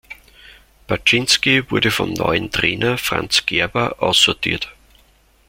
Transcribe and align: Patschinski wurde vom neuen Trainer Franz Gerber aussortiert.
Patschinski 0.87 1.69
wurde 1.69 1.91
vom 1.91 2.11
neuen 2.13 2.49
Trainer 2.49 2.97
Franz 2.97 3.45
Gerber 3.45 4.01
aussortiert. 4.01 4.73